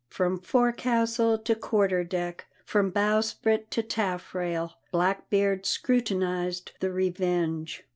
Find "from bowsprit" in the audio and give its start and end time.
2.65-3.69